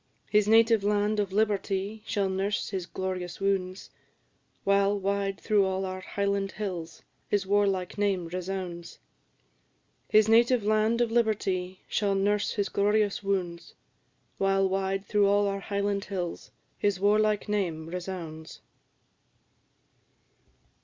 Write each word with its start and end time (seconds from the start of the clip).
His 0.31 0.47
native 0.47 0.83
land 0.83 1.19
of 1.19 1.31
liberty 1.31 2.01
shall 2.07 2.27
nurse 2.27 2.69
his 2.69 2.87
glorious 2.87 3.39
wounds, 3.39 3.91
While, 4.63 4.97
wide 4.99 5.39
through 5.39 5.63
all 5.63 5.85
our 5.85 5.99
Highland 6.01 6.53
hills, 6.53 7.03
his 7.27 7.45
warlike 7.45 7.99
name 7.99 8.27
resounds; 8.27 8.97
His 10.09 10.27
native 10.27 10.63
land 10.63 11.01
of 11.01 11.11
liberty 11.11 11.81
shall 11.87 12.15
nurse 12.15 12.53
his 12.53 12.67
glorious 12.67 13.21
wounds, 13.21 13.75
While, 14.39 14.67
wide 14.67 15.05
through 15.05 15.27
all 15.27 15.45
our 15.47 15.59
Highland 15.59 16.05
hills, 16.05 16.49
his 16.79 16.99
warlike 16.99 17.47
name 17.47 17.85
resounds." 17.87 18.59